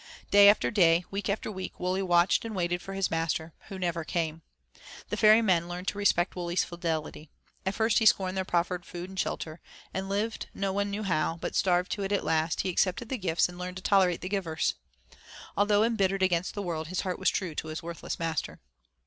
[0.31, 4.03] Day after day, week after week Wully watched and waited for his master, who never
[4.03, 4.41] came.
[5.09, 7.29] The ferry men learned to respect Wully's fidelity.
[7.67, 9.61] At first he scorned their proffered food and shelter,
[9.93, 13.17] and lived no one knew how, but starved to it at last, he accepted the
[13.19, 14.73] gifts and learned to tolerate the givers.
[15.55, 18.59] Although embittered against the world, his heart was true to his worthless master.